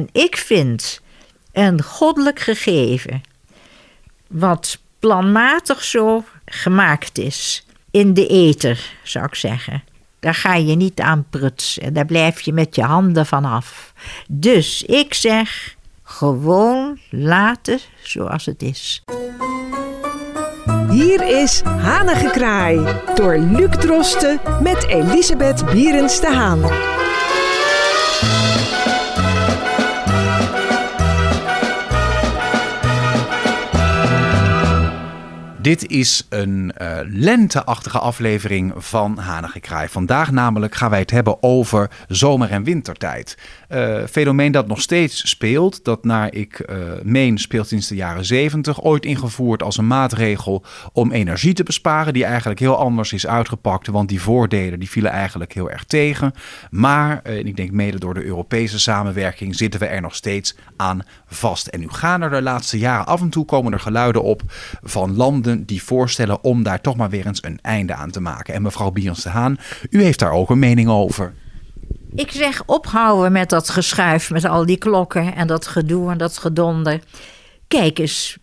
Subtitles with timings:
[0.00, 1.00] En ik vind
[1.52, 3.22] een goddelijk gegeven,
[4.26, 9.82] wat planmatig zo gemaakt is, in de ether, zou ik zeggen.
[10.20, 11.92] Daar ga je niet aan prutsen.
[11.92, 13.92] Daar blijf je met je handen vanaf.
[14.28, 19.02] Dus ik zeg gewoon laten zoals het is.
[20.90, 26.90] Hier is Hanengekraai door Luc Drosten met Elisabeth Bierens de Haan.
[35.62, 39.88] Dit is een uh, lenteachtige aflevering van Hanengekraai.
[39.88, 43.38] Vandaag namelijk gaan wij het hebben over zomer- en wintertijd.
[43.68, 48.24] Uh, fenomeen dat nog steeds speelt, dat naar ik uh, meen speelt sinds de jaren
[48.24, 53.26] 70, ooit ingevoerd als een maatregel om energie te besparen, die eigenlijk heel anders is
[53.26, 56.32] uitgepakt, want die voordelen die vielen eigenlijk heel erg tegen.
[56.70, 61.66] Maar, ik denk mede door de Europese samenwerking, zitten we er nog steeds aan vast.
[61.66, 64.42] En nu gaan er de laatste jaren af en toe komen er geluiden op
[64.82, 68.54] van landen die voorstellen om daar toch maar weer eens een einde aan te maken.
[68.54, 69.58] En mevrouw Bions de Haan,
[69.90, 71.34] u heeft daar ook een mening over.
[72.14, 76.38] Ik zeg ophouden met dat geschuif, met al die klokken en dat gedoe en dat
[76.38, 77.00] gedonder.
[77.68, 78.38] Kijk eens,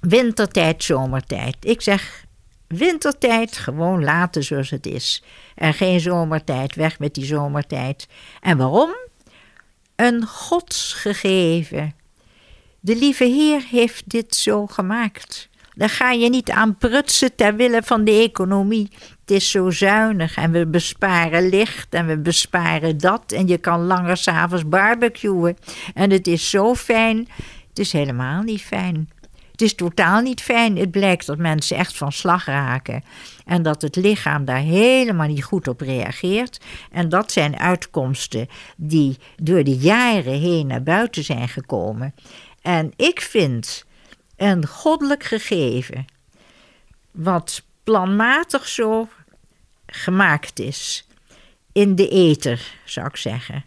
[0.00, 1.56] wintertijd, zomertijd.
[1.60, 2.24] Ik zeg
[2.66, 5.22] wintertijd gewoon laten zoals het is.
[5.54, 8.08] En geen zomertijd, weg met die zomertijd.
[8.40, 8.94] En waarom?
[9.96, 11.94] Een godsgegeven.
[12.80, 15.48] De lieve Heer heeft dit zo gemaakt.
[15.74, 18.88] Daar ga je niet aan prutsen ter wille van de economie.
[19.20, 23.32] Het is zo zuinig en we besparen licht en we besparen dat.
[23.32, 25.56] En je kan langer s'avonds barbecuen.
[25.94, 27.28] En het is zo fijn.
[27.68, 29.10] Het is helemaal niet fijn.
[29.50, 30.76] Het is totaal niet fijn.
[30.76, 33.04] Het blijkt dat mensen echt van slag raken.
[33.44, 36.60] En dat het lichaam daar helemaal niet goed op reageert.
[36.90, 42.14] En dat zijn uitkomsten die door de jaren heen naar buiten zijn gekomen.
[42.62, 43.86] En ik vind
[44.36, 46.04] een goddelijk gegeven,
[47.10, 49.08] wat planmatig zo
[49.86, 51.08] gemaakt is,
[51.72, 53.64] in de ether, zou ik zeggen.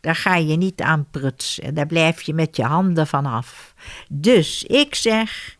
[0.00, 3.74] Daar ga je niet aan prutsen, daar blijf je met je handen vanaf.
[4.08, 5.56] Dus ik zeg,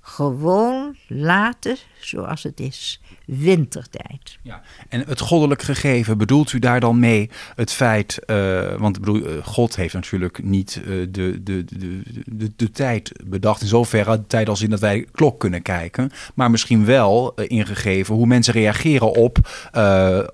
[0.00, 4.38] gewoon laten zoals het is wintertijd.
[4.42, 4.62] Ja.
[4.88, 9.44] En het goddelijk gegeven, bedoelt u daar dan mee het feit, uh, want bedoel, uh,
[9.44, 14.26] God heeft natuurlijk niet uh, de, de, de, de, de tijd bedacht, in zoverre de
[14.26, 19.14] tijd als in dat wij klok kunnen kijken, maar misschien wel ingegeven hoe mensen reageren
[19.14, 19.38] op,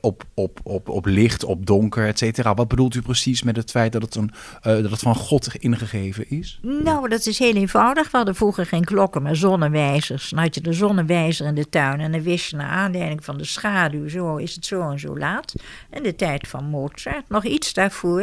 [0.00, 2.54] op, op, op, op licht, op donker, et cetera.
[2.54, 4.30] Wat bedoelt u precies met het feit dat het, een,
[4.62, 6.58] dat het van God ingegeven is?
[6.62, 8.10] Nou, dat is heel eenvoudig.
[8.10, 10.30] We hadden vroeger geen klokken, maar zonnewijzers.
[10.30, 13.44] Dan had je de zonnewijzer de tuin en dan wist je naar aanleiding van de
[13.44, 15.54] schaduw, zo is het zo en zo laat.
[15.90, 18.20] En de tijd van Mozart, nog iets daarvoor.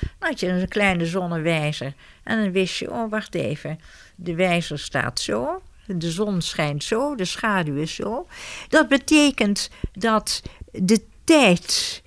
[0.00, 1.94] Dan had je een kleine zonnewijzer.
[2.22, 3.80] En dan wist je, oh wacht even,
[4.14, 5.62] de wijzer staat zo.
[5.86, 8.26] De zon schijnt zo, de schaduw is zo.
[8.68, 12.02] Dat betekent dat de tijd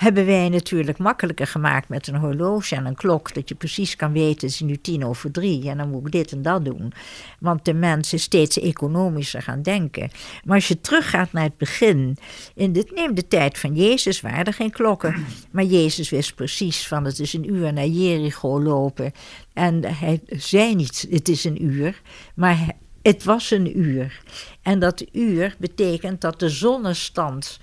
[0.00, 3.34] hebben wij natuurlijk makkelijker gemaakt met een horloge en een klok.
[3.34, 6.12] Dat je precies kan weten, het is nu tien over drie en dan moet ik
[6.12, 6.92] dit en dat doen.
[7.38, 10.10] Want de mens is steeds economischer gaan denken.
[10.44, 12.16] Maar als je teruggaat naar het begin,
[12.54, 15.24] in de, neem de tijd van Jezus, waren er geen klokken.
[15.50, 19.12] Maar Jezus wist precies van het is een uur naar Jericho lopen.
[19.52, 22.00] En hij zei niet, het is een uur,
[22.34, 22.72] maar
[23.02, 24.22] het was een uur.
[24.62, 27.58] En dat uur betekent dat de zonnestand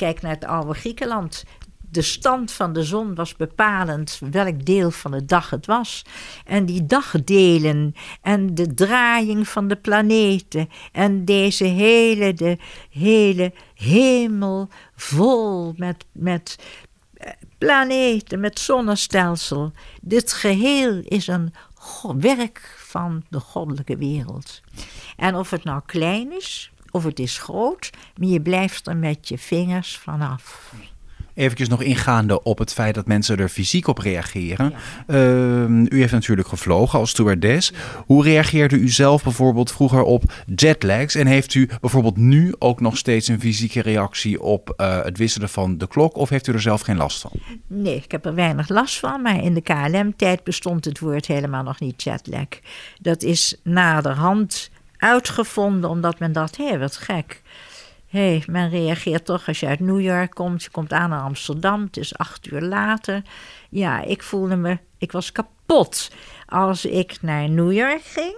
[0.00, 1.44] Kijk naar het oude Griekenland
[1.90, 6.04] de stand van de zon was bepalend welk deel van de dag het was.
[6.44, 12.58] En die dagdelen en de draaiing van de planeten en deze hele, de
[12.90, 16.58] hele hemel vol met, met
[17.14, 19.72] eh, planeten, met zonnestelsel.
[20.00, 21.54] Dit geheel is een
[22.16, 24.60] werk van de goddelijke wereld.
[25.16, 29.28] En of het nou klein is, of het is groot, maar je blijft er met
[29.28, 30.72] je vingers vanaf
[31.40, 34.72] eventjes nog ingaande op het feit dat mensen er fysiek op reageren.
[35.06, 37.72] Ehm, u heeft natuurlijk gevlogen als stewardess.
[38.06, 41.14] Hoe reageerde u zelf bijvoorbeeld vroeger op jetlags?
[41.14, 45.48] En heeft u bijvoorbeeld nu ook nog steeds een fysieke reactie op uh, het wisselen
[45.48, 46.16] van de klok?
[46.16, 47.30] Of heeft u er zelf geen last van?
[47.66, 49.22] Nee, ik heb er weinig last van.
[49.22, 52.48] Maar in de KLM-tijd bestond het woord helemaal nog niet jetlag.
[53.00, 57.42] Dat is naderhand uitgevonden omdat men dacht, hé, wat gek
[58.10, 60.62] hey, men reageert toch als je uit New York komt.
[60.62, 63.22] Je komt aan naar Amsterdam, het is acht uur later.
[63.70, 66.10] Ja, ik voelde me, ik was kapot.
[66.46, 68.36] Als ik naar New York ging,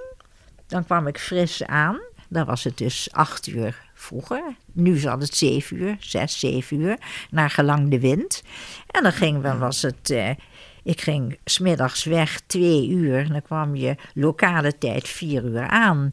[0.66, 2.00] dan kwam ik fris aan.
[2.28, 4.42] Dan was het dus acht uur vroeger.
[4.72, 6.98] Nu zat het zeven uur, zes, zeven uur,
[7.30, 8.42] naar gelang de wind.
[8.86, 10.10] En dan ging, dan was het...
[10.10, 10.30] Uh,
[10.84, 13.28] Ik ging smiddags weg twee uur.
[13.28, 16.10] Dan kwam je lokale tijd vier uur aan.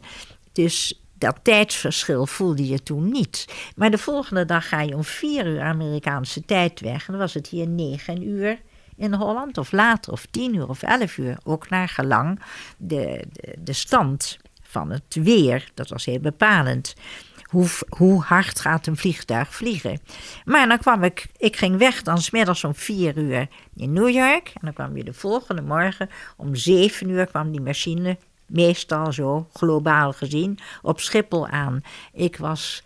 [0.54, 3.46] Dus dat tijdsverschil voelde je toen niet.
[3.76, 7.08] Maar de volgende dag ga je om vier uur Amerikaanse tijd weg.
[7.08, 8.60] En dan was het hier negen uur
[8.96, 11.38] in Holland, of later, of tien uur of elf uur.
[11.44, 12.42] Ook naar gelang
[12.78, 15.70] de, de, de stand van het weer.
[15.74, 16.96] Dat was heel bepalend.
[17.44, 20.00] Hoe, hoe hard gaat een vliegtuig vliegen?
[20.46, 24.48] Maar dan kwam ik, ik ging weg dan smiddags om vier uur in New York.
[24.48, 28.18] En dan kwam je de volgende morgen om zeven uur kwam die machine,
[28.50, 31.82] meestal zo globaal gezien, op Schiphol aan.
[32.14, 32.84] Ik was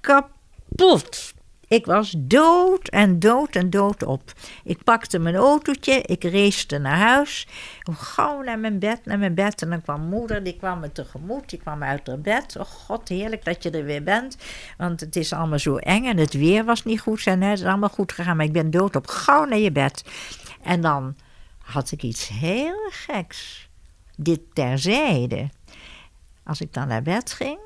[0.00, 1.34] kapot.
[1.68, 4.32] Ik was dood en dood en dood op.
[4.64, 7.48] Ik pakte mijn autootje, ik race naar huis.
[7.90, 9.62] Gauw naar mijn bed, naar mijn bed.
[9.62, 11.48] En dan kwam moeder, die kwam me tegemoet.
[11.50, 12.56] Die kwam uit haar bed.
[12.56, 14.36] Oh god, heerlijk dat je er weer bent.
[14.78, 17.26] Want het is allemaal zo eng en het weer was niet goed.
[17.26, 19.06] En het is allemaal goed gegaan, maar ik ben dood op.
[19.06, 20.04] Gauw naar je bed.
[20.62, 21.16] En dan
[21.58, 23.68] had ik iets heel geks.
[24.16, 25.48] Dit terzijde.
[26.44, 27.58] Als ik dan naar bed ging,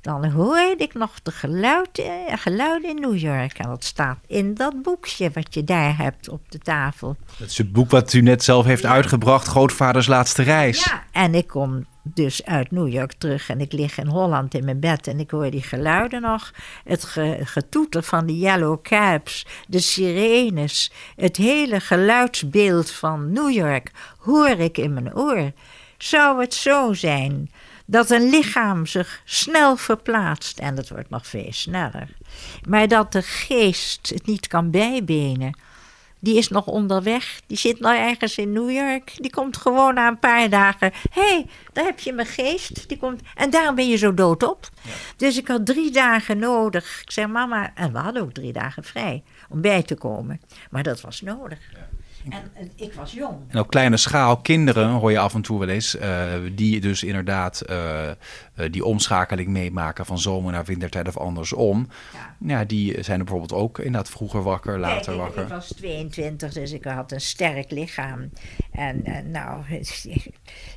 [0.00, 3.58] dan hoorde ik nog de geluiden, geluiden in New York.
[3.58, 7.16] En dat staat in dat boekje wat je daar hebt op de tafel.
[7.38, 10.84] Dat is het boek wat u net zelf heeft uitgebracht, Grootvaders Laatste Reis.
[10.84, 14.64] Ja, en ik kom dus uit New York terug en ik lig in Holland in
[14.64, 16.52] mijn bed en ik hoor die geluiden nog.
[16.84, 17.04] Het
[17.40, 24.78] getoeter van de yellow cabs, de sirenes, het hele geluidsbeeld van New York hoor ik
[24.78, 25.52] in mijn oor.
[25.98, 27.50] Zou het zo zijn
[27.86, 32.08] dat een lichaam zich snel verplaatst, en dat wordt nog veel sneller,
[32.68, 35.58] maar dat de geest het niet kan bijbenen.
[36.26, 39.12] Die is nog onderweg, die zit nog ergens in New York.
[39.16, 40.92] Die komt gewoon na een paar dagen.
[41.10, 42.88] Hé, hey, daar heb je mijn geest.
[42.88, 44.68] Die komt, en daarom ben je zo doodop.
[44.82, 44.90] Ja.
[45.16, 47.00] Dus ik had drie dagen nodig.
[47.02, 50.40] Ik zei, mama, en we hadden ook drie dagen vrij om bij te komen.
[50.70, 51.58] Maar dat was nodig.
[51.72, 51.88] Ja.
[52.28, 53.36] En, ik was jong.
[53.48, 57.02] En op kleine schaal, kinderen hoor je af en toe wel eens, uh, die dus
[57.02, 58.10] inderdaad uh,
[58.70, 61.88] die omschakeling meemaken van zomer naar wintertijd of andersom.
[62.12, 62.36] Ja.
[62.58, 65.42] ja, die zijn er bijvoorbeeld ook inderdaad vroeger wakker, later wakker.
[65.42, 68.30] Ik was 22, dus ik had een sterk lichaam.
[68.72, 70.32] En nou, ik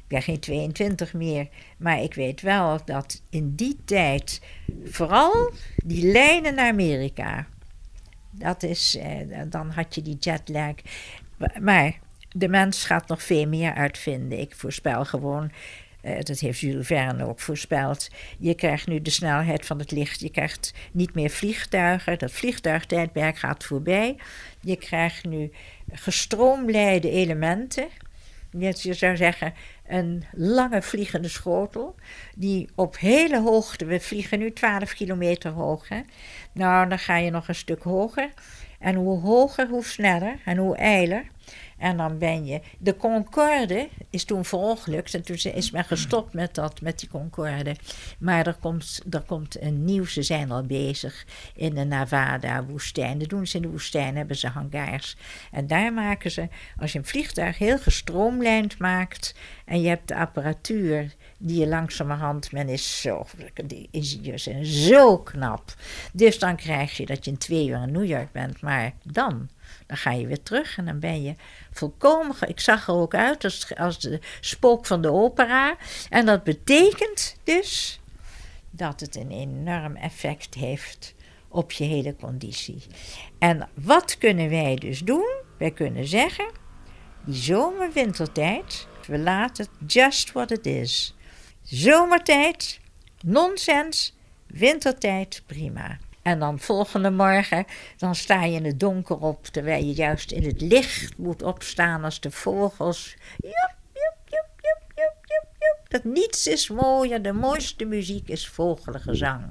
[0.07, 1.47] ben geen 22 meer.
[1.77, 4.41] Maar ik weet wel dat in die tijd,
[4.85, 7.47] vooral die lijnen naar Amerika.
[8.31, 10.73] Dat is, eh, dan had je die jetlag.
[11.61, 11.99] Maar
[12.29, 14.39] de mens gaat nog veel meer uitvinden.
[14.39, 15.51] Ik voorspel gewoon,
[16.03, 18.09] uh, dat heeft Jules Verne ook voorspeld.
[18.37, 20.19] Je krijgt nu de snelheid van het licht.
[20.19, 22.19] Je krijgt niet meer vliegtuigen.
[22.19, 24.15] Dat vliegtuigtijdperk gaat voorbij.
[24.61, 25.51] Je krijgt nu
[25.91, 27.87] gestroomlijnde elementen.
[28.51, 29.53] Je zou zeggen,
[29.87, 31.95] een lange vliegende schotel.
[32.35, 35.87] Die op hele hoogte, we vliegen nu 12 kilometer hoog.
[35.87, 36.01] Hè?
[36.51, 38.29] Nou, dan ga je nog een stuk hoger.
[38.79, 41.23] En hoe hoger, hoe sneller en hoe eiler.
[41.77, 42.61] En dan ben je.
[42.77, 47.75] De Concorde is toen verongelukt en toen is men gestopt met, dat, met die Concorde.
[48.19, 51.25] Maar er komt, er komt een nieuw, ze zijn al bezig
[51.55, 53.19] in de Nevada-woestijn.
[53.19, 55.17] Dat doen ze in de woestijn, hebben ze hangars.
[55.51, 56.47] En daar maken ze,
[56.77, 59.35] als je een vliegtuig heel gestroomlijnd maakt
[59.65, 63.25] en je hebt de apparatuur die je langzamerhand, men is zo,
[63.65, 65.73] die ingenieurs zijn zo knap.
[66.13, 69.49] Dus dan krijg je dat je in twee uur in New York bent, maar dan,
[69.85, 71.35] dan ga je weer terug en dan ben je
[71.71, 72.35] volkomen.
[72.47, 73.43] Ik zag er ook uit
[73.77, 75.75] als, de spook van de opera.
[76.09, 77.99] En dat betekent dus
[78.69, 81.15] dat het een enorm effect heeft
[81.47, 82.83] op je hele conditie.
[83.39, 85.41] En wat kunnen wij dus doen?
[85.57, 86.51] Wij kunnen zeggen,
[87.25, 91.15] die zomer-wintertijd, we laten het just what it is.
[91.63, 92.79] Zomertijd,
[93.21, 95.97] nonsens, wintertijd, prima.
[96.21, 97.65] En dan volgende morgen,
[97.97, 102.03] dan sta je in het donker op, terwijl je juist in het licht moet opstaan
[102.03, 103.15] als de vogels.
[103.37, 105.79] Joep, joep, joep, joep, joep, joep, joep.
[105.87, 109.43] Dat niets is mooier, de mooiste muziek is vogelgezang.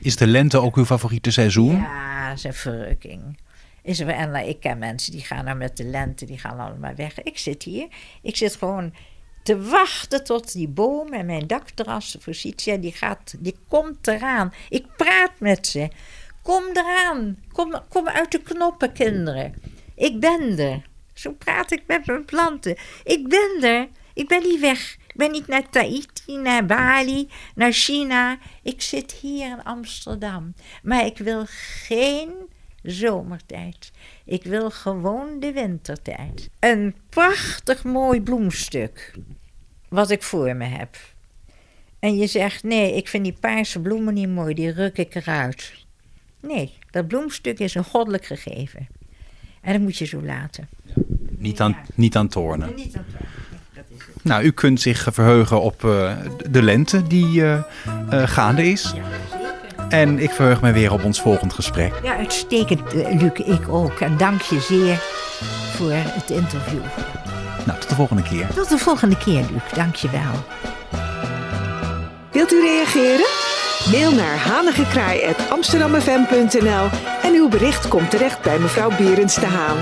[0.00, 1.76] Is de lente ook uw favoriete seizoen?
[1.76, 3.38] Ja, dat is een verrukking.
[3.82, 6.94] Is er, en ik ken mensen die gaan dan met de lente, die gaan allemaal
[6.94, 7.22] weg.
[7.22, 7.88] Ik zit hier,
[8.22, 8.94] ik zit gewoon
[9.42, 14.52] te wachten tot die boom en mijn dakterras, Forsythia, die, gaat, die komt eraan.
[14.68, 15.88] Ik praat met ze.
[16.42, 17.38] Kom eraan.
[17.52, 19.54] Kom, kom uit de knoppen, kinderen.
[19.94, 20.82] Ik ben er.
[21.14, 22.76] Zo praat ik met mijn planten.
[23.04, 23.88] Ik ben er.
[24.14, 24.96] Ik ben niet weg.
[25.06, 28.38] Ik ben niet naar Tahiti, naar Bali, naar China.
[28.62, 30.54] Ik zit hier in Amsterdam.
[30.82, 32.32] Maar ik wil geen
[32.82, 33.90] zomertijd.
[34.24, 36.50] Ik wil gewoon de wintertijd.
[36.58, 39.14] Een prachtig mooi bloemstuk.
[39.88, 40.96] Wat ik voor me heb.
[41.98, 45.72] En je zegt: nee, ik vind die paarse bloemen niet mooi, die ruk ik eruit.
[46.40, 48.88] Nee, dat bloemstuk is een goddelijk gegeven.
[49.60, 50.68] En dat moet je zo laten.
[51.28, 52.74] niet aan, niet aan tornen.
[52.74, 53.20] Niet aan het
[53.74, 54.24] dat is het.
[54.24, 56.16] Nou, u kunt zich verheugen op eh,
[56.50, 57.54] de lente die eh,
[58.10, 58.92] eh, gaande is.
[58.94, 59.11] Ja.
[59.92, 61.92] En ik verheug me weer op ons volgend gesprek.
[62.02, 63.32] Ja, uitstekend, eh, Luc.
[63.32, 64.00] Ik ook.
[64.00, 65.00] En dank je zeer
[65.76, 66.80] voor het interview.
[67.66, 68.46] Nou, tot de volgende keer.
[68.54, 69.62] Tot de volgende keer, Luc.
[69.74, 70.44] Dank je wel.
[72.30, 73.26] Wilt u reageren?
[73.90, 76.88] Mail naar hanigekraai.amsterdamfm.nl
[77.22, 79.76] en uw bericht komt terecht bij mevrouw Berends de Haan.